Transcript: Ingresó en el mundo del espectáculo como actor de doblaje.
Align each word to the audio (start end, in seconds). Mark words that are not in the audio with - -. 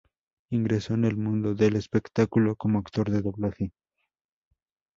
Ingresó 0.49 0.95
en 0.95 1.05
el 1.05 1.15
mundo 1.15 1.53
del 1.53 1.75
espectáculo 1.75 2.55
como 2.55 2.79
actor 2.79 3.11
de 3.11 3.21
doblaje. 3.21 3.71